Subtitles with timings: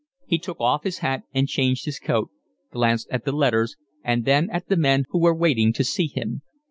[0.25, 2.31] He took off his hat and changed his coat,
[2.71, 6.41] glanced at the letters and then at the men who were waiting to see him.